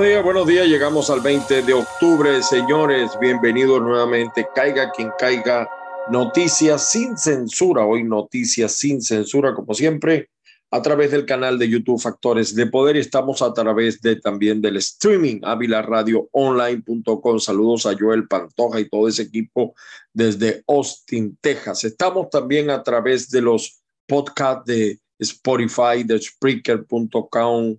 [0.00, 0.66] Buenos días, buenos días.
[0.66, 3.10] Llegamos al 20 de octubre, señores.
[3.20, 4.48] Bienvenidos nuevamente.
[4.54, 5.68] Caiga quien caiga.
[6.10, 7.84] Noticias sin censura.
[7.84, 10.30] Hoy noticias sin censura, como siempre,
[10.70, 12.96] a través del canal de YouTube Factores de Poder.
[12.96, 17.38] Estamos a través de también del streaming, avilaradioonline.com.
[17.38, 19.74] Saludos a Joel Pantoja y todo ese equipo
[20.14, 21.84] desde Austin, Texas.
[21.84, 27.76] Estamos también a través de los podcasts de Spotify, de Spreaker.com.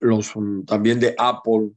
[0.00, 1.70] los mm, también de Apple,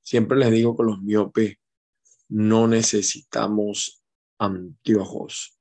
[0.01, 1.57] siempre les digo que los miopes
[2.29, 4.01] no necesitamos
[4.37, 5.59] anteojos.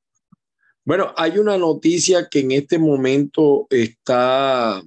[0.85, 4.83] Bueno, hay una noticia que en este momento está,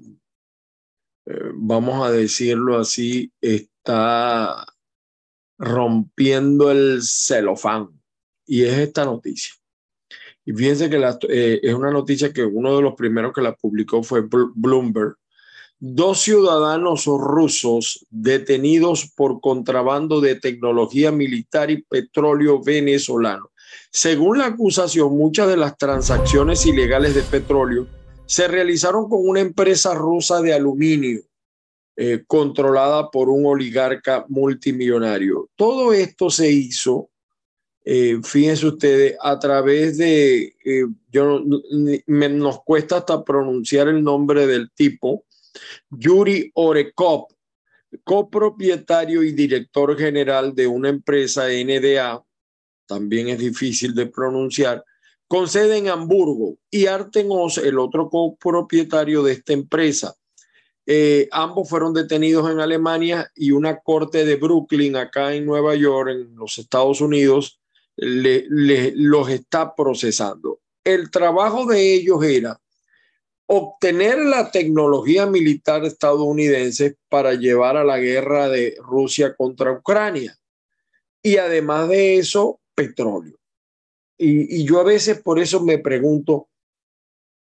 [1.26, 4.66] eh, vamos a decirlo así, está
[5.58, 8.02] rompiendo el celofán
[8.46, 9.54] y es esta noticia.
[10.46, 10.98] Y fíjense que
[11.30, 14.24] eh, es una noticia que uno de los primeros que la publicó fue
[14.54, 15.16] Bloomberg.
[15.80, 23.52] Dos ciudadanos rusos detenidos por contrabando de tecnología militar y petróleo venezolano.
[23.92, 27.88] Según la acusación, muchas de las transacciones ilegales de petróleo
[28.26, 31.22] se realizaron con una empresa rusa de aluminio
[31.98, 35.50] eh, controlada por un oligarca multimillonario.
[35.56, 37.10] Todo esto se hizo
[37.88, 41.40] eh, fíjense ustedes, a través de, eh, yo,
[42.08, 45.26] nos cuesta hasta pronunciar el nombre del tipo,
[45.92, 47.32] Yuri Orekop,
[48.04, 52.26] copropietario y director general de una empresa NDA,
[52.88, 54.84] también es difícil de pronunciar,
[55.28, 57.30] con sede en Hamburgo, y Arten
[57.64, 60.16] el otro copropietario de esta empresa.
[60.88, 66.10] Eh, ambos fueron detenidos en Alemania y una corte de Brooklyn, acá en Nueva York,
[66.10, 67.60] en los Estados Unidos,
[67.98, 68.46] le,
[68.96, 70.60] los está procesando.
[70.84, 72.60] El trabajo de ellos era
[73.48, 80.38] obtener la tecnología militar estadounidense para llevar a la guerra de Rusia contra Ucrania.
[81.22, 83.38] Y además de eso, petróleo.
[84.18, 86.48] Y, y, yo a veces por eso me pregunto,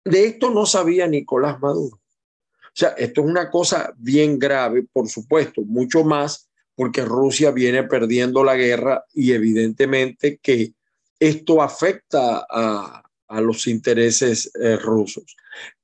[0.04, 1.96] de esto no sabía Nicolás Maduro.
[1.96, 7.84] O sea, esto es una cosa bien grave, por supuesto, mucho más porque Rusia viene
[7.84, 10.72] perdiendo la guerra y evidentemente que
[11.18, 12.98] esto afecta a,
[13.40, 15.36] los intereses eh, rusos.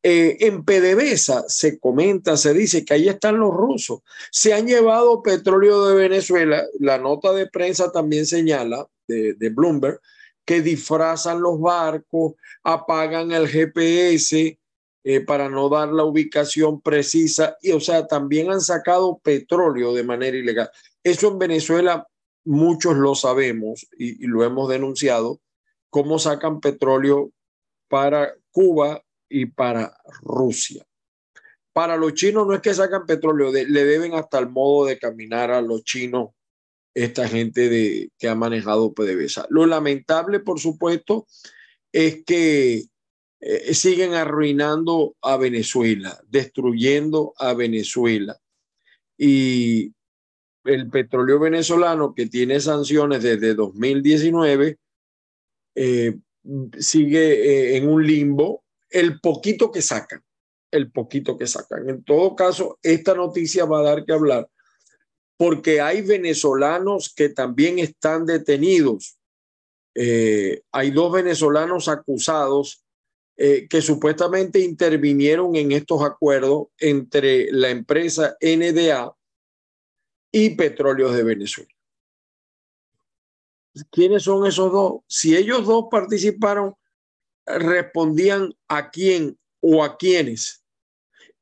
[0.03, 4.00] Eh, en PDVSA se comenta, se dice que ahí están los rusos.
[4.31, 6.62] Se han llevado petróleo de Venezuela.
[6.78, 9.99] La nota de prensa también señala de, Bloomberg
[10.44, 14.58] que disfrazan los barcos, apagan el GPS,
[15.05, 20.05] eh, para no dar la ubicación precisa y o sea también han sacado petróleo de
[20.05, 20.71] manera ilegal
[21.03, 22.06] eso en Venezuela
[22.49, 25.41] muchos lo sabemos y, lo hemos denunciado,
[25.91, 27.31] cómo sacan petróleo
[27.89, 30.85] para Cuba y para Rusia.
[31.75, 35.50] Para los chinos no es que sacan petróleo, le deben hasta el modo de caminar
[35.50, 36.31] a los chinos
[36.95, 39.47] esta gente de, que ha manejado PDVSA.
[39.50, 41.27] Lo lamentable, por supuesto,
[41.93, 42.87] es que
[43.40, 48.38] eh, siguen arruinando a Venezuela, destruyendo a Venezuela.
[49.17, 49.93] Y
[50.64, 54.79] el petróleo venezolano, que tiene sanciones desde 2019,
[55.75, 56.17] eh,
[56.79, 58.64] sigue eh, en un limbo.
[58.90, 60.23] El poquito que sacan,
[60.70, 61.88] el poquito que sacan.
[61.88, 64.49] En todo caso, esta noticia va a dar que hablar
[65.38, 69.17] porque hay venezolanos que también están detenidos.
[69.94, 72.85] Eh, hay dos venezolanos acusados
[73.38, 79.14] que supuestamente intervinieron en estos acuerdos entre la empresa NDA
[80.32, 81.70] y Petróleos de Venezuela.
[83.93, 85.02] ¿Quiénes son esos dos?
[85.06, 86.75] Si ellos dos participaron,
[87.46, 90.64] respondían a quién o a quiénes.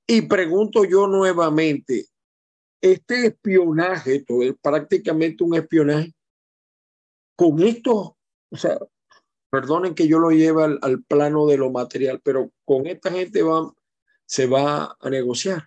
[0.06, 2.06] Y pregunto yo nuevamente,
[2.82, 6.12] este espionaje, todo es prácticamente un espionaje,
[7.34, 8.16] con esto,
[8.50, 8.78] o sea,
[9.56, 13.40] perdonen que yo lo lleve al, plano de lo material, pero con esta gente
[14.26, 15.64] se va a negociar.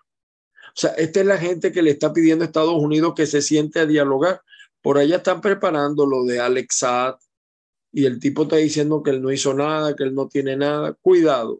[0.68, 3.42] O sea, esta es la gente que le está pidiendo a Estados Unidos que se
[3.42, 4.44] siente a dialogar.
[4.84, 6.86] Por allá están preparando lo de Alex
[7.92, 10.94] y el tipo está diciendo que él no hizo nada, que él no tiene nada.
[10.94, 11.60] Cuidado,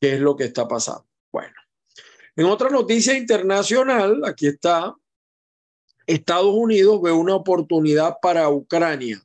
[0.00, 1.08] ¿qué es lo que está pasando?
[1.32, 1.56] Bueno,
[2.36, 4.94] en otra noticia internacional, aquí está,
[6.06, 9.20] Estados Unidos ve una oportunidad para Ucrania,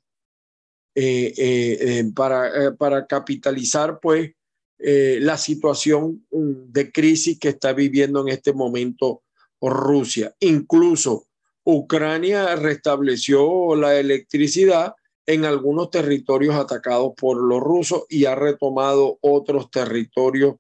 [2.15, 4.31] para, para capitalizar pues
[4.79, 9.21] la situación mm, de crisis que está viviendo en este momento
[9.69, 10.35] Rusia.
[10.39, 11.27] Incluso
[11.63, 14.95] Ucrania restableció la electricidad
[15.27, 20.55] en algunos territorios atacados por los rusos y ha retomado otros territorios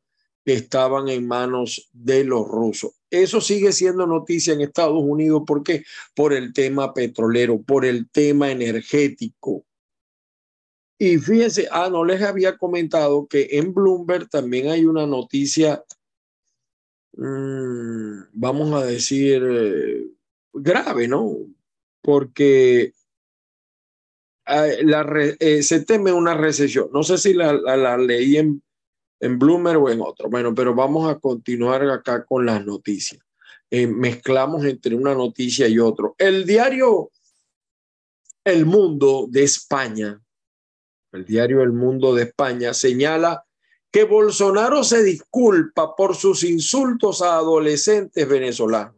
[0.45, 2.91] que estaban en manos de los rusos.
[3.09, 5.43] Eso sigue siendo noticia en Estados Unidos.
[5.45, 5.83] ¿Por qué?
[6.15, 9.65] Por el tema petrolero, por el tema energético.
[11.03, 15.83] Y fíjense, ah, no les había comentado que en Bloomberg también hay una noticia,
[17.13, 20.05] mmm, vamos a decir, eh,
[20.53, 21.37] grave, ¿no?
[22.03, 22.93] Porque
[24.45, 26.89] eh, la eh, se teme una recesión.
[26.93, 28.61] No sé si la, la, leí en,
[29.21, 30.29] en o en otro.
[30.29, 33.19] Bueno, pero vamos a continuar acá con las noticias.
[33.71, 36.13] Eh, mezclamos entre una noticia y otro.
[36.19, 37.09] El diario
[38.43, 40.21] El Mundo de España,
[41.11, 43.45] el diario El Mundo de España señala
[43.91, 48.95] que Bolsonaro se disculpa por sus insultos a adolescentes venezolanos.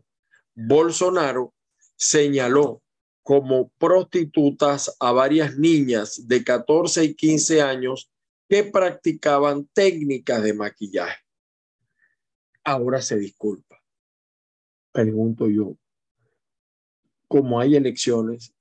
[0.54, 1.54] Bolsonaro
[1.96, 2.82] señaló
[3.24, 8.12] como prostitutas a varias niñas de 14 y 15 años
[8.48, 11.18] que practicaban técnicas de maquillaje.
[12.64, 13.82] Ahora se disculpa.
[14.92, 15.76] Pregunto yo,
[17.28, 18.54] como hay elecciones,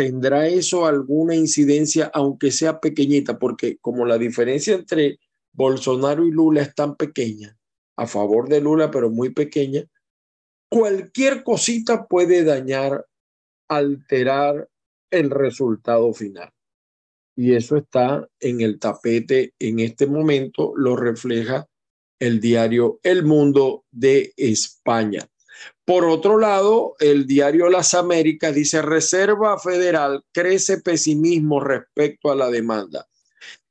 [0.00, 3.38] ¿tendrá eso alguna incidencia, aunque sea pequeñita?
[3.38, 5.18] Porque como la diferencia entre
[5.52, 7.54] Bolsonaro y Lula es tan pequeña,
[7.98, 9.84] a favor de Lula, pero muy pequeña,
[10.70, 13.04] cualquier cosita puede dañar
[13.68, 14.70] alterar
[15.10, 16.50] el resultado final.
[17.36, 21.66] Y eso está en el tapete en este momento, lo refleja
[22.18, 25.28] el diario El Mundo de España.
[25.90, 32.48] Por otro lado, el diario Las Américas dice, Reserva Federal crece pesimismo respecto a la
[32.48, 33.08] demanda.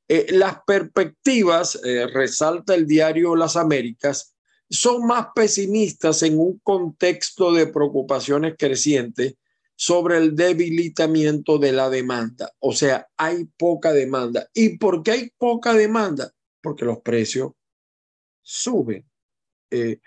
[0.06, 4.34] Eh, las perspectivas, eh, resalta el diario Las Américas,
[4.68, 9.36] son más pesimistas en un contexto de preocupaciones crecientes
[9.74, 12.52] sobre el debilitamiento de la demanda.
[12.58, 14.46] O sea, hay poca demanda.
[14.52, 16.30] ¿Y por qué hay poca demanda?
[16.60, 17.52] Porque los precios
[18.42, 19.08] suben.
[19.70, 20.00] Eh,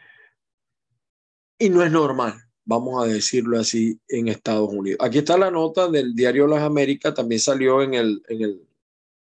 [1.64, 2.34] y no es normal,
[2.66, 5.00] vamos a decirlo así, en Estados Unidos.
[5.02, 8.68] Aquí está la nota del diario Las Américas, también salió en el, en el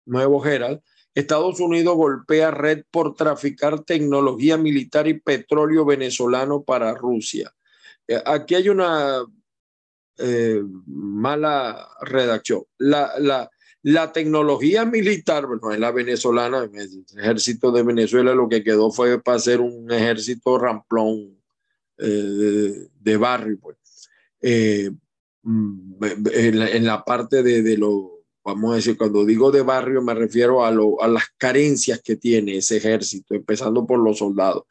[0.05, 0.79] Nuevo Herald.
[1.13, 7.53] Estados Unidos golpea red por traficar tecnología militar y petróleo venezolano para Rusia.
[8.07, 9.25] Eh, aquí hay una
[10.17, 12.63] eh, mala redacción.
[12.77, 13.49] La, la,
[13.83, 19.21] la tecnología militar, bueno, es la venezolana, el ejército de Venezuela lo que quedó fue
[19.21, 21.40] para hacer un ejército ramplón
[22.07, 23.77] de, barrio, pues.
[24.41, 24.91] Eh,
[25.43, 26.03] mm,
[26.33, 30.71] en, la, parte de, lo, vamos a decir, cuando digo de barrio me refiero a,
[30.71, 34.63] lo, a las carencias que tiene ese ejército, empezando por los soldados.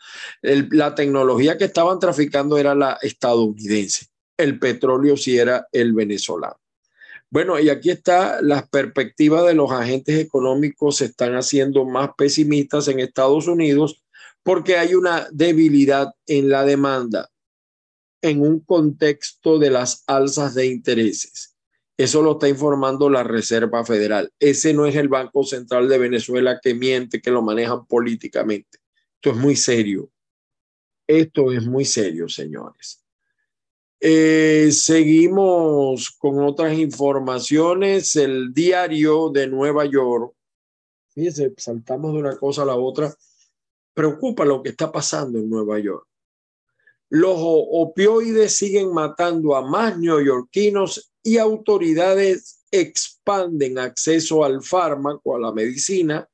[0.42, 4.10] la tecnología que estaban traficando era la estadounidense
[4.40, 6.56] el petróleo si era el venezolano.
[7.30, 12.88] Bueno, y aquí está las perspectivas de los agentes económicos se están haciendo más pesimistas
[12.88, 14.02] en Estados Unidos
[14.42, 17.30] porque hay una debilidad en la demanda
[18.23, 21.56] en un contexto de las alzas de intereses.
[21.97, 24.32] Eso lo está informando la Reserva Federal.
[24.38, 28.78] Ese no es el Banco Central de Venezuela que miente, que lo manejan políticamente.
[29.16, 30.11] Esto es muy serio.
[31.06, 33.04] Esto es muy serio, señores.
[34.00, 38.16] Eh, seguimos con otras informaciones.
[38.16, 40.35] El diario de Nueva York,
[41.11, 43.14] fíjense, saltamos de una cosa a la otra.
[44.00, 46.07] Preocupa lo que está pasando en Nueva York.
[47.11, 55.52] Los opioides siguen matando a más neoyorquinos y autoridades expanden acceso al fármaco, a la
[55.52, 56.26] medicina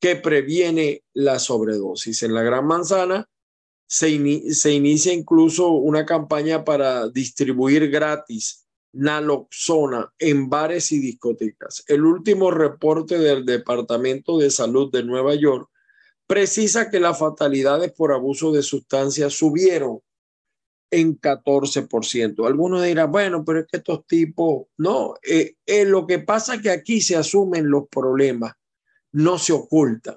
[0.00, 2.24] que previene la sobredosis.
[2.24, 3.30] En la Gran Manzana,
[3.86, 11.84] se, inicia incluso una campaña para distribuir gratis naloxona en bares y discotecas.
[11.86, 15.68] El último reporte del Departamento de Salud de Nueva York
[16.26, 20.00] precisa que las fatalidades por abuso de sustancias subieron
[20.92, 22.46] en 14%.
[22.46, 26.62] Algunos dirán, bueno, pero es que estos tipos, no, eh, eh, lo que pasa es
[26.62, 28.52] que aquí se asumen los problemas,
[29.10, 30.16] no se ocultan.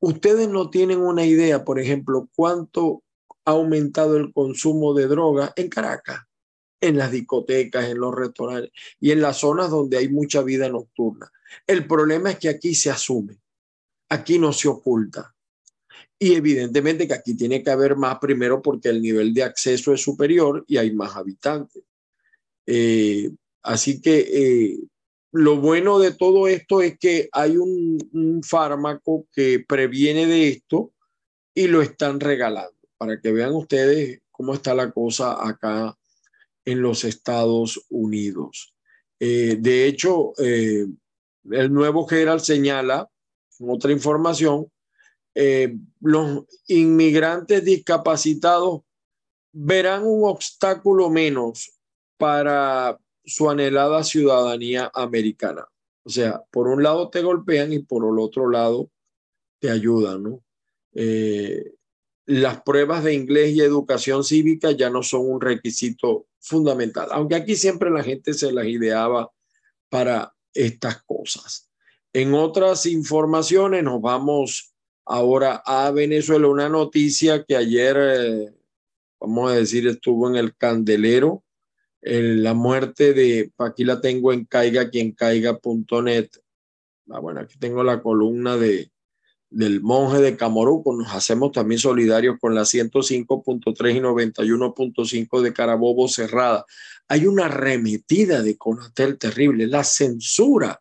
[0.00, 3.02] Ustedes no tienen una idea, por ejemplo, cuánto
[3.44, 6.22] ha aumentado el consumo de drogas en Caracas,
[6.80, 11.30] en las discotecas, en los restaurantes y en las zonas donde hay mucha vida nocturna.
[11.66, 13.38] El problema es que aquí se asume,
[14.08, 15.34] aquí no se oculta.
[16.18, 20.00] Y evidentemente que aquí tiene que haber más primero porque el nivel de acceso es
[20.00, 21.82] superior y hay más habitantes.
[22.66, 23.30] Eh,
[23.62, 24.78] así que eh,
[25.32, 30.92] lo bueno de todo esto es que hay un, fármaco que previene de esto
[31.52, 35.96] y lo están regalando para que vean ustedes cómo está la cosa acá
[36.64, 38.74] en los Estados Unidos.
[39.20, 43.08] Eh, de hecho, el nuevo general señala
[43.60, 44.68] otra información
[45.34, 48.82] eh, los inmigrantes discapacitados
[49.52, 51.72] verán un obstáculo menos
[52.16, 55.66] para su anhelada ciudadanía americana.
[56.04, 58.90] O sea, por un lado te golpean y por el otro lado
[59.58, 60.44] te ayudan, ¿no?
[60.92, 61.72] Eh,
[62.26, 67.56] las pruebas de inglés y educación cívica ya no son un requisito fundamental, aunque aquí
[67.56, 69.30] siempre la gente se las ideaba
[69.88, 71.63] para estas cosas.
[72.14, 74.72] En otras informaciones nos vamos
[75.04, 76.46] ahora a Venezuela.
[76.46, 78.54] Una noticia que ayer, eh,
[79.18, 81.42] vamos a decir, estuvo en el candelero,
[82.00, 86.28] en la muerte de, aquí la tengo en caiga quien caiga.net.
[87.10, 88.92] Ah, bueno, aquí tengo la columna de,
[89.50, 90.94] del monje de Camoruco.
[90.94, 96.64] Nos hacemos también solidarios con la 105.3 y 91.5 de Carabobo Cerrada.
[97.08, 100.80] Hay una remetida de Conatel terrible, la censura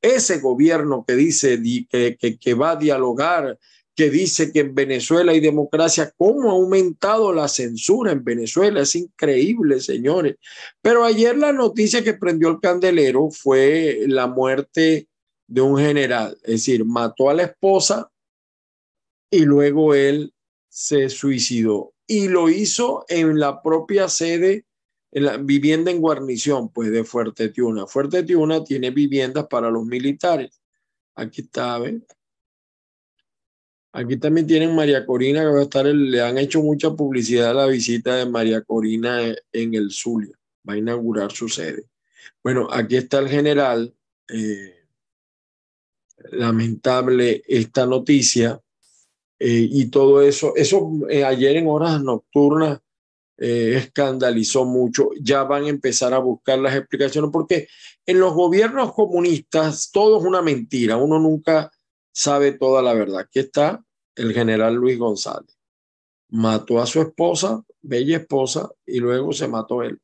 [0.00, 3.58] ese gobierno que dice que, va a dialogar,
[3.94, 8.94] que dice que en Venezuela hay democracia, cómo ha aumentado la censura en Venezuela, es
[8.94, 10.36] increíble, señores.
[10.80, 15.08] Pero ayer la noticia que prendió el candelero fue la muerte
[15.48, 18.10] de un general, es decir, mató a la esposa
[19.30, 20.32] y luego él
[20.68, 21.92] se suicidó.
[22.06, 24.64] Y lo hizo en la propia sede
[25.10, 27.86] la vivienda en guarnición, pues de Fuerte Tiuna.
[27.86, 30.60] Fuerte Tiuna tiene viviendas para los militares.
[31.14, 32.04] Aquí está, ¿ven?
[33.92, 37.54] Aquí también tienen María Corina, que va a estar, le han hecho mucha publicidad a
[37.54, 39.20] la visita de María Corina
[39.52, 40.38] en el Zulia.
[40.68, 41.86] Va a inaugurar su sede.
[42.42, 43.94] Bueno, aquí está el general.
[44.28, 44.78] Eh,
[46.32, 48.60] lamentable esta noticia
[49.38, 50.54] eh, y todo eso.
[50.56, 52.80] Eso eh, ayer en horas nocturnas
[53.38, 55.10] eh, escandalizó mucho.
[55.20, 57.68] Ya van a empezar a buscar las explicaciones porque
[58.04, 60.96] en los gobiernos comunistas todo es una mentira.
[60.96, 61.70] Uno nunca
[62.12, 63.20] sabe toda la verdad.
[63.20, 63.84] Aquí está
[64.16, 65.56] el general Luis González.
[66.30, 70.00] Mató a su esposa, bella esposa, y luego se mató él.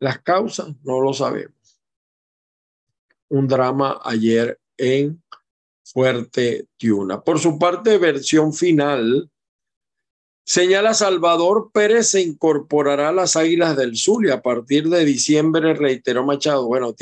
[0.00, 1.80] Las causas no lo sabemos.
[3.28, 5.22] Un drama ayer en
[5.84, 7.20] Fuerte Tiuna.
[7.22, 9.30] Por su parte, versión final
[10.48, 16.24] Señala Salvador Pérez se incorporará a las Águilas del Zulia a partir de diciembre, reiteró
[16.24, 16.66] Machado.
[16.66, 16.96] Bueno,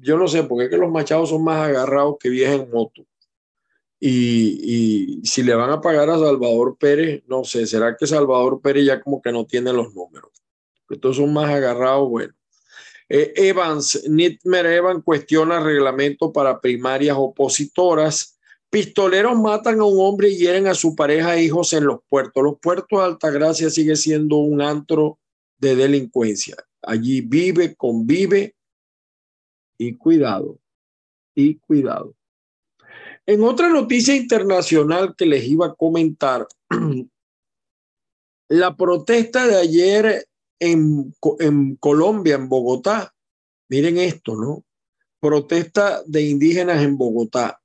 [0.00, 3.04] yo no sé, porque es los Machados son más agarrados que viajes en moto.
[4.00, 8.86] Y, si le van a pagar a Salvador Pérez, no sé, ¿será que Salvador Pérez
[8.86, 10.32] ya como que no tiene los números?
[10.88, 12.32] Estos son más agarrados, bueno.
[13.10, 18.37] Eh, Evans, Nitmer Evans cuestiona reglamento para primarias opositoras.
[18.70, 22.42] Pistoleros matan a un hombre y hieren a su pareja e hijos en los puertos.
[22.42, 25.18] Los puertos de Altagracia sigue siendo un antro
[25.58, 26.56] de delincuencia.
[26.82, 28.54] Allí vive, convive
[29.78, 30.58] y cuidado,
[31.34, 32.14] y cuidado.
[33.24, 36.46] En otra noticia internacional que les iba a comentar,
[38.48, 43.14] la protesta de ayer en, en Colombia, en Bogotá,
[43.70, 44.64] miren esto, ¿no?
[45.20, 47.57] Protesta de indígenas en Bogotá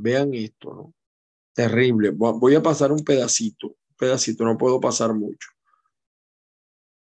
[0.00, 0.94] Vean esto, ¿no?
[1.54, 2.10] Terrible.
[2.10, 5.48] Voy a pasar un pedacito, un pedacito, no puedo pasar mucho.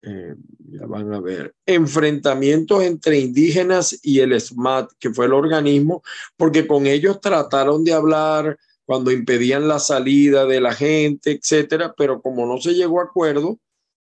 [0.04, 0.36] Eh,
[0.70, 1.56] ya van a ver.
[1.66, 6.04] Enfrentamientos entre indígenas y el SMAT, que fue el organismo,
[6.38, 12.22] porque con ellos trataron de hablar cuando impedían la salida de la gente, etcétera, pero
[12.22, 13.58] como no se llegó a acuerdo,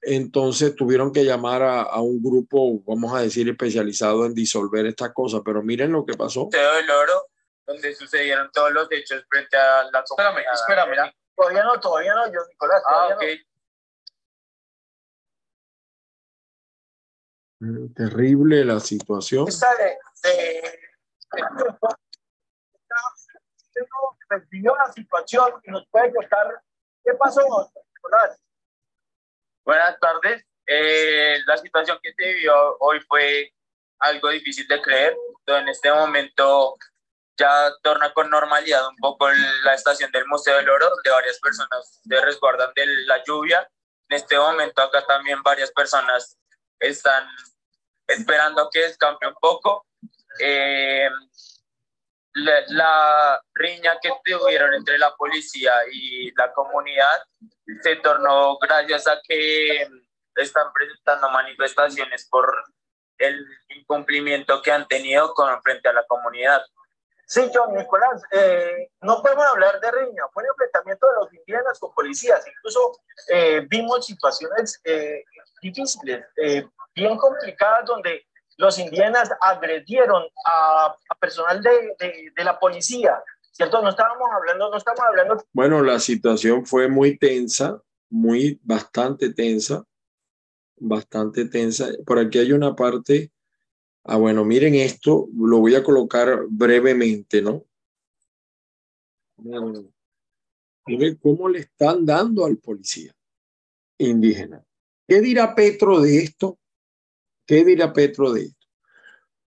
[0.02, 5.14] entonces tuvieron que llamar a, a, un grupo, vamos a decir, especializado en disolver estas
[5.14, 5.42] cosas.
[5.44, 6.50] Pero miren lo que pasó.
[6.52, 7.14] Te doy el oro
[7.68, 11.14] donde sucedieron todos los hechos frente a la Espérame, espérame.
[11.36, 12.82] Todavía no, todavía no, yo, Nicolás.
[12.88, 13.24] Ah, ok.
[17.60, 17.68] No.
[17.68, 19.48] Mm, terrible la situación.
[19.48, 20.80] Esta de, de,
[24.50, 26.64] vivió la situación y nos puede contar
[27.04, 27.42] qué pasó,
[29.66, 30.46] Buenas tardes.
[30.66, 33.54] Eh, la situación que se vivió hoy fue
[34.00, 35.18] algo difícil de creer.
[35.48, 36.78] En este momento
[37.38, 39.30] ya torna con normalidad un poco
[39.64, 43.68] la estación del Museo del Oro, donde varias personas se resguardan de la lluvia.
[44.10, 46.38] En este momento acá también varias personas
[46.80, 47.28] están
[48.08, 49.86] esperando que descampe un poco.
[50.40, 51.10] Eh,
[52.34, 57.24] la, riña que tuvieron entre la policía y la comunidad
[57.82, 59.88] se tornó gracias a que
[60.36, 62.54] están presentando manifestaciones por
[63.18, 66.64] el incumplimiento que han tenido con frente a la comunidad.
[67.30, 71.78] Sí, John Nicolás, eh, no podemos hablar de riña, fue el enfrentamiento de los indígenas
[71.78, 75.26] con policías, incluso eh, vimos situaciones eh,
[75.62, 76.26] difíciles,
[76.96, 81.96] bien complicadas, donde los indígenas agredieron a, personal de,
[82.34, 83.82] de, la policía, ¿cierto?
[83.82, 85.44] No estábamos hablando, no estamos hablando.
[85.52, 89.84] Bueno, la situación fue muy tensa, muy, bastante tensa,
[90.78, 91.88] bastante tensa.
[92.06, 93.32] Por aquí hay una parte,
[94.08, 97.64] ah, bueno, miren esto, lo voy a colocar brevemente, ¿no?
[100.86, 103.14] Miren cómo le están dando al policía
[103.98, 104.64] indígena.
[105.08, 106.58] ¿Qué dirá Petro de esto?
[107.46, 108.58] ¿Qué dirá Petro de esto?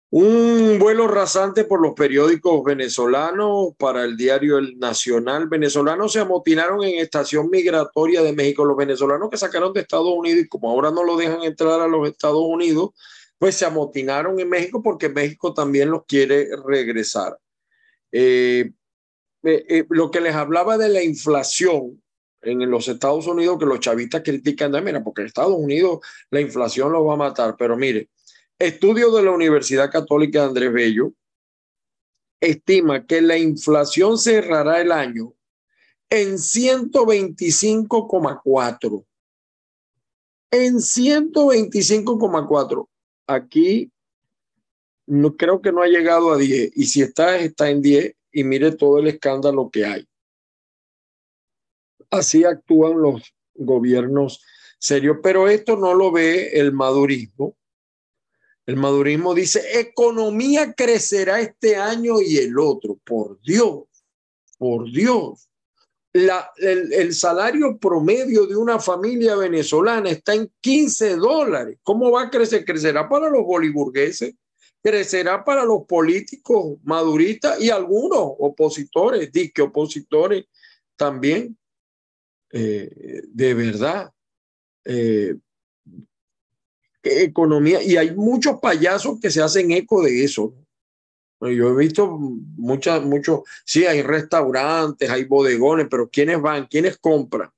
[0.09, 5.49] Un vuelo rasante por los periódicos venezolanos para el diario El Nacional.
[5.49, 8.63] Venezolanos se amotinaron en estación migratoria de México.
[8.63, 11.87] Los venezolanos que sacaron de Estados Unidos y como ahora no lo dejan entrar a
[11.87, 12.91] los Estados Unidos,
[13.37, 17.37] pues se amotinaron en México porque México también los quiere regresar.
[18.11, 18.71] Eh,
[19.43, 22.01] eh, eh, lo que les hablaba de la inflación
[22.41, 26.41] en los Estados Unidos, que los chavistas critican, de, mira, porque en Estados Unidos la
[26.41, 28.09] inflación lo va a matar, pero mire,
[28.57, 31.13] estudio de la Universidad Católica de Andrés Bello
[32.39, 35.33] estima que la inflación cerrará el año
[36.09, 39.05] en 125,4.
[40.51, 42.87] En 125,4.
[43.27, 43.91] Aquí
[45.05, 48.43] no creo que no ha llegado a 10 y si está está en 10 y
[48.43, 50.07] mire todo el escándalo que hay.
[52.09, 54.41] Así actúan los gobiernos
[54.79, 57.57] serios, pero esto no lo ve el madurismo.
[58.65, 62.97] El madurismo dice, economía crecerá este año y el otro.
[63.03, 63.85] Por Dios,
[64.57, 65.46] por Dios.
[66.57, 71.77] El, salario promedio de una familia venezolana está en 15 dólares.
[71.83, 72.65] ¿Cómo va a crecer?
[72.65, 74.35] Crecerá para los boliburgueses,
[74.81, 80.45] crecerá para los políticos maduristas y algunos opositores, disque opositores
[80.95, 81.57] también.
[82.51, 84.11] Eh, de verdad,
[84.85, 85.35] eh,
[87.03, 90.53] economía, y hay muchos payasos que se hacen eco de eso.
[91.39, 96.65] Yo he visto muchas, muchos, sí, hay restaurantes, hay bodegones, pero ¿quiénes van?
[96.65, 97.51] ¿Quiénes compran?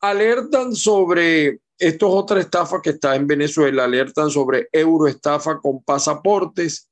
[0.00, 6.88] Alertan sobre, esto es otra estafa que está en Venezuela, alertan sobre euroestafa con pasaportes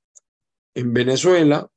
[0.74, 1.68] en Venezuela.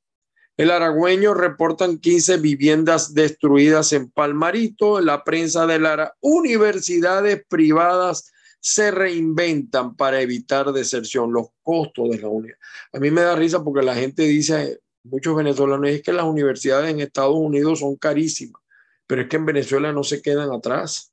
[0.58, 5.00] El aragüeño reportan 15 viviendas destruidas en Palmarito.
[5.00, 8.32] La prensa de Lara, universidades privadas
[8.62, 12.68] se reinventan para evitar deserción, los costos de la universidad.
[12.94, 16.92] A mí me da risa porque la gente dice, muchos venezolanos, es que las universidades
[16.92, 18.62] en Estados Unidos son carísimas,
[19.08, 21.12] pero es que en Venezuela no se quedan atrás,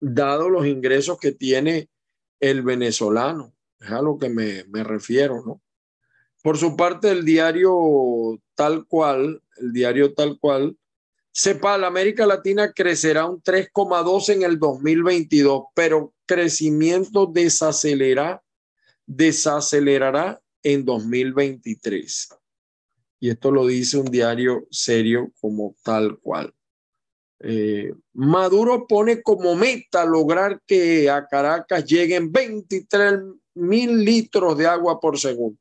[0.00, 1.88] dado los ingresos que tiene
[2.40, 3.54] el venezolano.
[3.78, 5.62] Es a lo que me, me refiero, ¿no?
[6.42, 10.76] Por su parte, el diario tal cual, el diario tal cual,
[11.32, 18.42] sepa, la América Latina crecerá un 3,2 en el 2022, pero crecimiento desacelerará,
[19.06, 22.28] desacelerará en 2023.
[23.20, 26.54] Y esto lo dice un diario serio como tal cual.
[27.42, 33.20] Eh, Maduro pone como meta lograr que a Caracas lleguen 23
[33.54, 35.58] mil litros de agua por segundo.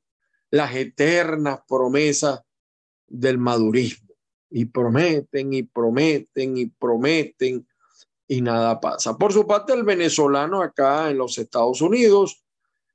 [0.52, 2.42] Las eternas promesas
[3.08, 4.09] del madurismo.
[4.50, 7.68] Y prometen y prometen y prometen
[8.28, 9.18] y nada pasa.
[9.18, 12.44] Por su parte, el venezolano acá en los Estados Unidos,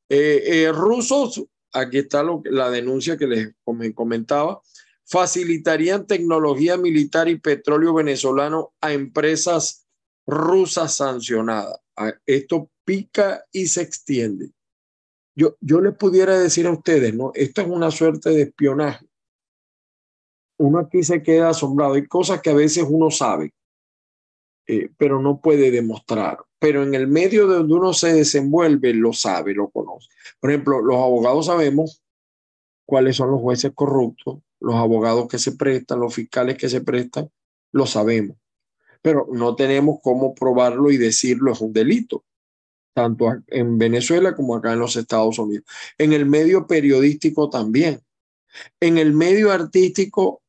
[0.09, 3.55] eh, eh, rusos, aquí está la denuncia que les
[3.95, 4.63] comentaba,
[5.05, 9.87] facilitarían tecnología militar y petróleo venezolano a empresas
[10.25, 11.81] rusas sancionadas.
[12.27, 14.53] Esto pica y se extiende.
[15.35, 17.33] Yo, yo les pudiera decir a ustedes, ¿no?
[17.35, 19.07] Esto es una suerte de espionaje.
[20.59, 21.95] Uno aquí se queda asombrado.
[21.95, 23.53] Hay cosas que a veces uno sabe
[24.67, 26.39] eh, pero no puede demostrar.
[26.59, 30.09] Pero en el medio de donde uno se desenvuelve, lo sabe, lo conoce.
[30.41, 32.03] Por ejemplo, los abogados sabemos
[32.87, 37.31] cuáles son los jueces corruptos, los abogados que se prestan, los fiscales que se prestan,
[37.73, 38.39] lo sabemos.
[39.03, 42.25] Pero no tenemos cómo probarlo y decirlo es un delito,
[42.95, 45.67] tanto en Venezuela como acá en los Estados Unidos.
[45.99, 48.01] En el medio periodístico también.
[48.81, 50.41] En el medio artístico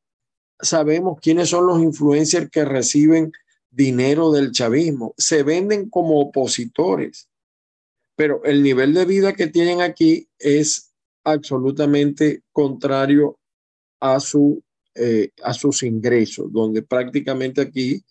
[0.59, 3.31] sabemos quiénes son los influencers que reciben
[3.69, 5.13] dinero del chavismo.
[5.17, 7.29] Se venden como opositores,
[8.15, 13.37] pero el nivel de vida que tienen aquí es absolutamente contrario
[13.99, 14.63] a, su,
[14.93, 18.03] eh, a sus ingresos, donde prácticamente aquí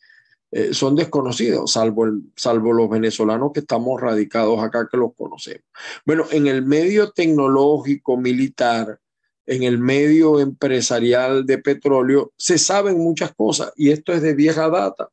[0.51, 5.65] eh, son desconocidos, salvo, salvo los venezolanos que estamos radicados acá, que los conocemos.
[6.05, 9.01] Bueno, en el medio tecnológico, militar,
[9.47, 14.69] en el medio empresarial de petróleo, se saben muchas cosas y esto es de vieja
[14.69, 15.09] data.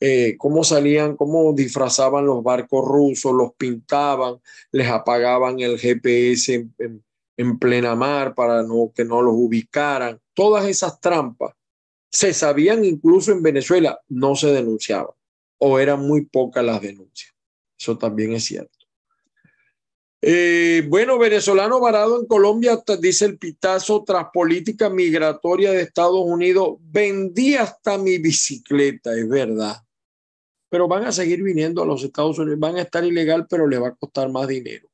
[0.00, 4.36] Eh, cómo salían, cómo disfrazaban los barcos rusos, los pintaban,
[4.72, 7.04] les apagaban el GPS en,
[7.36, 10.20] en plena mar para no, que no los ubicaran.
[10.34, 11.52] Todas esas trampas
[12.10, 15.14] se sabían incluso en Venezuela, no se denunciaban
[15.64, 17.32] o eran muy pocas las denuncias.
[17.78, 18.81] Eso también es cierto.
[20.24, 26.76] Eh, bueno, venezolano varado en Colombia, dice el pitazo, tras política migratoria de Estados Unidos,
[26.80, 29.76] vendí hasta mi bicicleta, es verdad.
[30.68, 33.82] Pero van a seguir viniendo a los Estados Unidos, van a estar ilegal, pero les
[33.82, 34.92] va a costar más dinero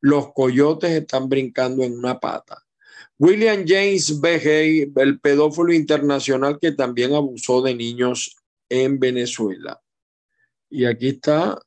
[0.00, 2.64] los coyotes están brincando en una pata.
[3.18, 8.36] William James Begey, el pedófilo internacional que también abusó de niños
[8.68, 9.80] en Venezuela.
[10.70, 11.60] Y aquí está.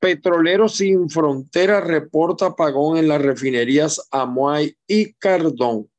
[0.00, 5.90] Petroleros Sin Fronteras reporta apagón en las refinerías Amuay y Cardón.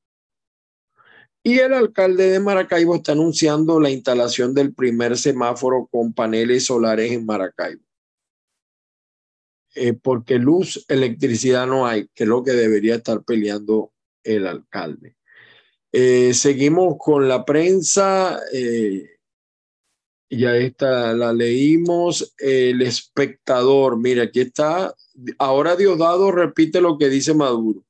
[1.44, 7.12] Y el alcalde de Maracaibo está anunciando la instalación del primer semáforo con paneles solares
[7.12, 7.84] en Maracaibo.
[9.76, 15.16] Eh, porque luz, electricidad no hay, que es lo que debería estar peleando el alcalde.
[15.92, 18.40] Eh, seguimos con la prensa.
[18.54, 19.19] Eh,
[20.30, 22.34] ya esta la leímos.
[22.38, 24.94] El espectador, mira, aquí está.
[25.38, 27.84] Ahora Diosdado repite lo que dice Maduro.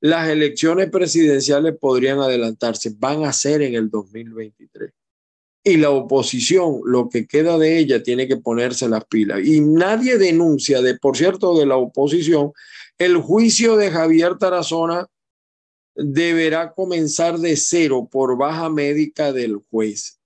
[0.00, 4.92] Las elecciones presidenciales podrían adelantarse, van a ser en el 2023
[5.64, 9.40] y la oposición, lo que queda de ella, tiene que ponerse las pilas.
[9.44, 12.52] Y nadie denuncia, de, por cierto, de la oposición,
[12.98, 15.06] el juicio de Javier Tarazona
[15.94, 20.18] deberá comenzar de cero por baja médica del juez.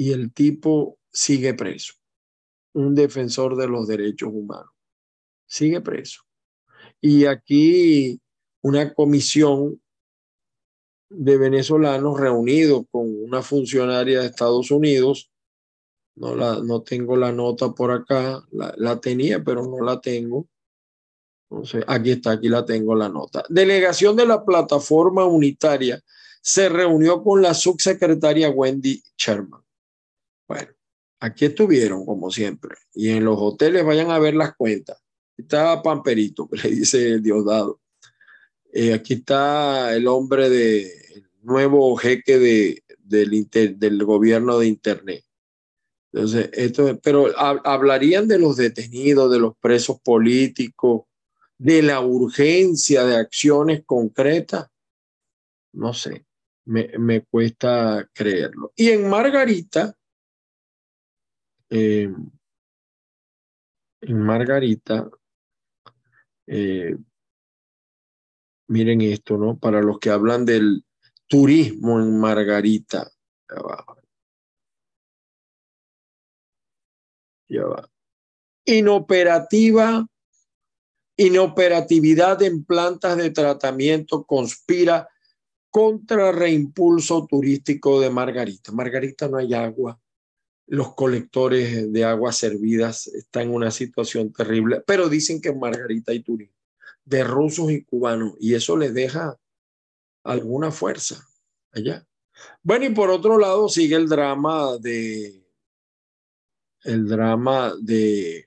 [0.00, 1.92] Y el tipo sigue preso,
[2.72, 4.72] un defensor de los derechos humanos.
[5.46, 6.22] Sigue preso.
[7.02, 8.18] Y aquí
[8.62, 9.78] una comisión
[11.10, 15.30] de venezolanos reunidos con una funcionaria de Estados Unidos.
[16.16, 20.48] No, la, no tengo la nota por acá, la, tenía, pero no la tengo.
[21.50, 23.44] Entonces, aquí está, aquí la tengo la nota.
[23.50, 26.02] Delegación de la plataforma unitaria
[26.40, 29.60] se reunió con la subsecretaria Wendy Sherman.
[30.50, 30.72] Bueno,
[31.20, 35.00] aquí estuvieron, como siempre, y en los hoteles vayan a ver las cuentas.
[35.36, 37.80] Está Pamperito, que le dice Diosdado.
[38.72, 45.24] Eh, aquí está el hombre de nuevo jeque de, del, del gobierno de Internet.
[46.12, 51.02] Entonces, esto, pero hablarían de los detenidos, de los presos políticos,
[51.58, 54.66] de la urgencia de acciones concretas.
[55.74, 56.26] No sé,
[56.64, 58.72] me, me cuesta creerlo.
[58.74, 59.96] Y en Margarita,
[61.70, 62.12] eh,
[64.02, 65.08] en Margarita,
[66.46, 66.96] eh,
[68.68, 69.58] miren esto, ¿no?
[69.58, 70.84] Para los que hablan del,
[71.30, 73.08] turismo en Margarita.
[77.48, 77.88] Ya va.
[78.64, 80.06] Inoperativa,
[81.16, 85.08] inoperatividad en plantas de tratamiento conspira
[85.70, 88.72] contra reimpulso turístico de Margarita.
[88.72, 89.98] Margarita no hay agua.
[90.70, 96.22] Los colectores de aguas servidas están en una situación terrible, pero dicen que Margarita hay
[96.22, 96.54] turismo
[97.04, 99.36] de rusos y cubanos y eso les deja
[100.22, 101.26] alguna fuerza
[101.72, 102.06] allá.
[102.62, 105.44] Bueno, y por otro lado sigue el drama de
[106.84, 108.46] el drama de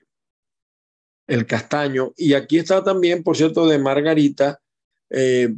[1.26, 2.12] el castaño.
[2.16, 4.60] Y aquí está también, por cierto, de Margarita.
[5.10, 5.54] Eh,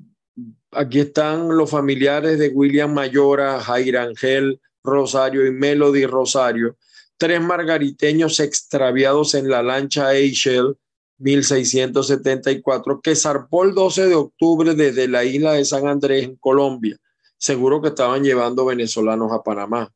[0.70, 6.76] aquí están los familiares de William Mayora, Jair Ángel Rosario y Melody Rosario,
[7.18, 10.76] tres margariteños extraviados en la lancha Eichel
[11.18, 16.96] 1674, que zarpó el 12 de octubre desde la isla de San Andrés en Colombia.
[17.38, 19.92] Seguro que estaban llevando venezolanos a Panamá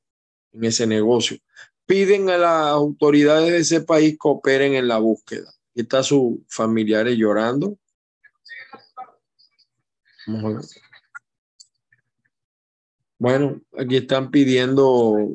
[0.53, 1.39] en ese negocio.
[1.87, 5.53] piden a las autoridades de ese país que operen en la búsqueda.
[5.75, 7.77] Está sus familiares llorando.
[13.21, 15.29] Bueno, aquí están pidiendo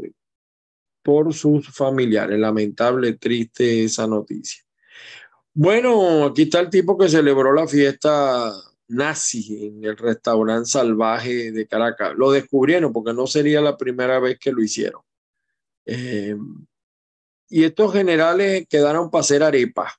[1.03, 2.39] por sus familiares.
[2.39, 4.63] Lamentable, triste esa noticia.
[5.53, 8.51] Bueno, aquí está el tipo que celebró la fiesta
[8.87, 12.15] nazi en el restaurante salvaje de Caracas.
[12.17, 15.03] Lo descubrieron porque no sería la primera vez que lo hicieron.
[15.85, 16.35] Eh,
[17.49, 19.93] y estos generales quedaron para hacer arepas.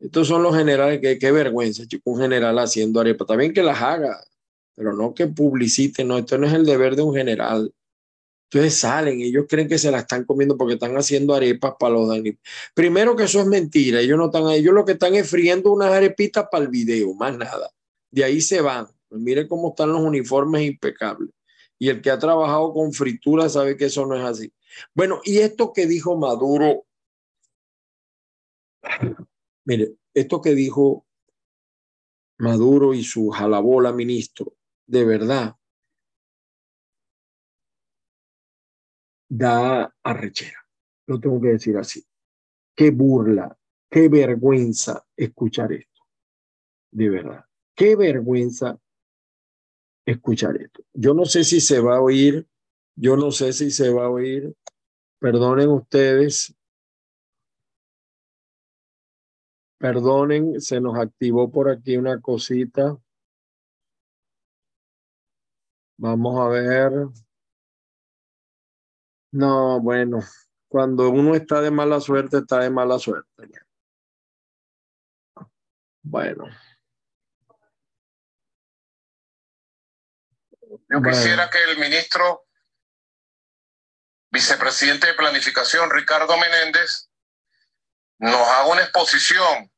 [0.00, 3.28] Estos son los generales que qué vergüenza, chico, un general haciendo arepas.
[3.28, 4.20] También que las haga,
[4.80, 7.70] pero no que publicite, no, esto no es el deber de un general.
[8.50, 12.08] Entonces salen, ellos creen que se la están comiendo porque están haciendo arepas para los
[12.08, 12.36] daños.
[12.72, 15.92] Primero que eso es mentira, ellos no están, ellos lo que están es friendo unas
[15.92, 17.70] arepitas para el video, más nada.
[18.10, 18.86] De ahí se van.
[19.06, 21.28] Pues miren cómo están los uniformes impecables.
[21.78, 24.50] Y el que ha trabajado con fritura sabe que eso no es así.
[24.94, 26.86] Bueno, y esto que dijo Maduro,
[29.66, 31.04] mire, esto que dijo
[32.38, 34.54] Maduro y su jalabola ministro,
[34.90, 35.56] de verdad,
[39.28, 40.66] da arrechera.
[41.06, 42.04] Lo tengo que decir así.
[42.74, 43.56] Qué burla,
[43.88, 46.02] qué vergüenza escuchar esto.
[46.90, 47.44] De verdad.
[47.76, 48.78] Qué vergüenza
[50.04, 50.82] escuchar esto.
[50.92, 52.48] Yo no sé si se va a oír,
[52.96, 54.52] yo no sé si se va a oír.
[55.20, 56.52] Perdonen ustedes.
[59.78, 62.98] Perdonen, se nos activó por aquí una cosita.
[66.02, 66.92] Vamos a ver.
[69.32, 70.20] No, bueno,
[70.66, 73.50] cuando uno está de mala suerte, está de mala suerte.
[76.00, 76.46] Bueno.
[80.88, 82.46] Yo quisiera que el ministro
[84.30, 87.10] vicepresidente de Planificación, Ricardo Menéndez,
[88.20, 89.70] nos haga una exposición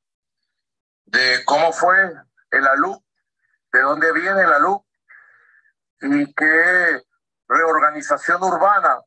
[1.04, 1.96] de cómo fue
[2.52, 3.04] el ALU,
[3.72, 4.86] de dónde viene el ALU
[6.02, 7.02] y qué
[7.48, 9.00] reorganización urbana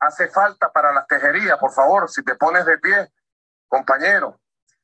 [0.00, 1.58] hace falta para las tejerías.
[1.58, 3.12] Por favor, si te pones de pie,
[3.68, 4.40] compañero,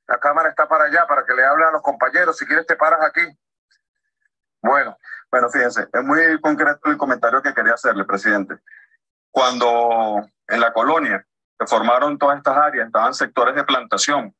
[0.07, 2.37] la cámara está para allá para que le hable a los compañeros.
[2.37, 3.26] Si quieres, te paras aquí.
[4.62, 4.96] Bueno,
[5.31, 8.59] bueno, fíjense, es muy concreto el comentario que quería hacerle, presidente.
[9.31, 11.26] Cuando en la colonia
[11.59, 14.35] se formaron todas estas áreas, estaban sectores de plantación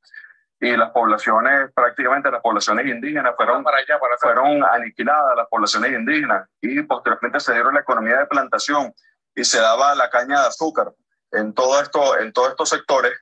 [0.61, 5.93] y las poblaciones, prácticamente las poblaciones indígenas fueron, para allá, para fueron aniquiladas, las poblaciones
[5.93, 8.93] indígenas, y posteriormente se dieron la economía de plantación
[9.35, 10.93] y se daba la caña de azúcar
[11.33, 13.13] en, todo esto, en todos estos sectores.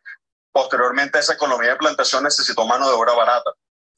[0.52, 3.50] Posteriormente esa economía de plantación necesitó mano de obra barata.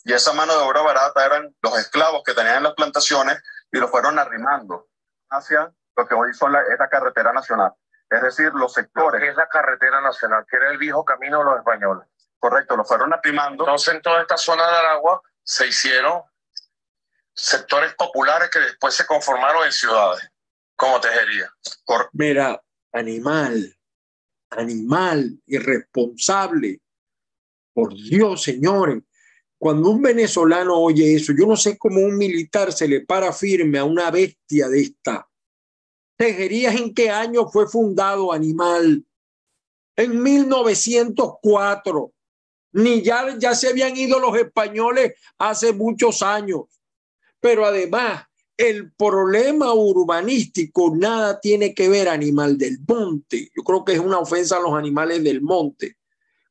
[0.05, 3.79] Y esa mano de obra barata eran los esclavos que tenían en las plantaciones y
[3.79, 4.87] lo fueron arrimando
[5.29, 7.72] hacia lo que hoy son la, es la carretera nacional.
[8.09, 9.22] Es decir, los sectores.
[9.22, 12.07] es la carretera nacional, que era el viejo camino de los españoles.
[12.38, 13.64] Correcto, lo fueron arrimando.
[13.64, 16.22] Entonces, en toda esta zona de Aragua se hicieron
[17.35, 20.29] sectores populares que después se conformaron en ciudades,
[20.75, 21.51] como Tejería.
[21.85, 22.09] Por...
[22.12, 23.77] Mira, animal,
[24.51, 26.81] animal, irresponsable.
[27.75, 29.03] Por Dios, señores,
[29.59, 33.79] cuando un venezolano oye eso, yo no sé cómo un militar se le para firme
[33.79, 35.29] a una bestia de esta.
[36.16, 39.05] ¿Tejerías en qué año fue fundado Animal?
[39.96, 42.12] En 1904.
[42.77, 46.65] Ni ya, ya se habían ido los españoles hace muchos años.
[47.41, 53.51] Pero además, el problema urbanístico nada tiene que ver animal del monte.
[53.57, 55.97] Yo creo que es una ofensa a los animales del monte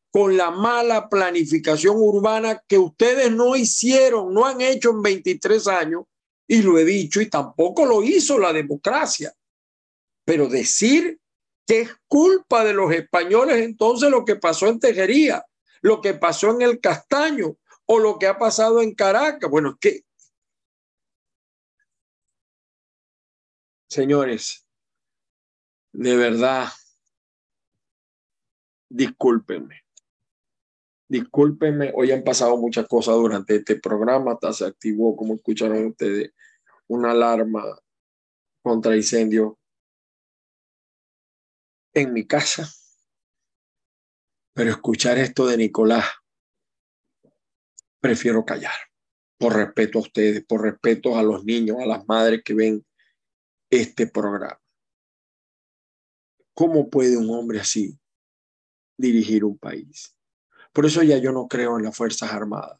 [0.09, 6.05] con la mala planificación urbana que ustedes no hicieron, no han hecho en 23 años,
[6.47, 9.33] y lo he dicho, y tampoco lo hizo la democracia.
[10.23, 11.19] Pero decir
[11.67, 15.43] que es culpa de los españoles entonces lo que pasó en Tejería,
[15.85, 20.03] lo que pasó en el Castaño o lo que ha pasado en Caracas, bueno, que...
[23.87, 24.67] Señores,
[25.93, 26.69] de verdad,
[28.89, 29.83] discúlpenme.
[31.07, 36.33] Discúlpenme, hoy han pasado muchas cosas durante este programa, hasta se activó, como escucharon ustedes,
[36.87, 37.63] una alarma
[38.63, 39.59] contra incendio
[41.93, 42.67] en mi casa.
[44.55, 46.05] Pero escuchar esto de Nicolás,
[47.99, 48.73] prefiero callar,
[49.37, 52.85] por respeto a ustedes, por respeto a los niños, a las madres que ven
[53.69, 54.61] este programa.
[56.53, 57.99] ¿Cómo puede un hombre así
[58.97, 60.15] dirigir un país?
[60.71, 62.79] Por eso ya yo no creo en las Fuerzas Armadas.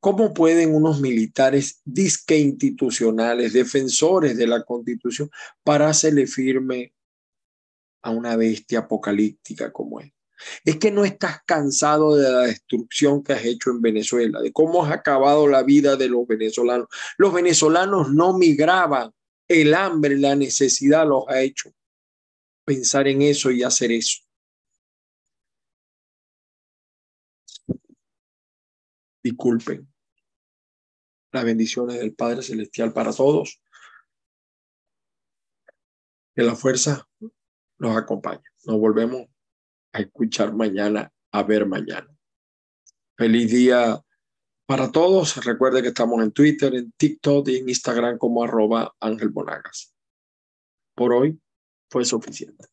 [0.00, 5.30] ¿Cómo pueden unos militares disque institucionales, defensores de la Constitución,
[5.64, 6.92] parársele firme
[8.02, 10.12] a una bestia apocalíptica como él.
[10.64, 14.84] Es que no estás cansado de la destrucción que has hecho en Venezuela, de cómo
[14.84, 16.88] has acabado la vida de los venezolanos.
[17.18, 19.12] Los venezolanos no migraban,
[19.48, 21.70] el hambre, la necesidad los ha hecho
[22.64, 24.22] pensar en eso y hacer eso.
[29.22, 29.88] Disculpen.
[31.32, 33.60] Las bendiciones del Padre Celestial para todos.
[36.34, 37.08] Que la fuerza
[37.78, 38.42] nos acompañe.
[38.64, 39.26] Nos volvemos
[39.98, 42.08] escuchar mañana, a ver mañana.
[43.16, 44.00] Feliz día
[44.66, 45.44] para todos.
[45.44, 49.94] Recuerde que estamos en Twitter, en TikTok y en Instagram como arroba Ángel Bonagas.
[50.94, 51.40] Por hoy
[51.90, 52.66] fue suficiente.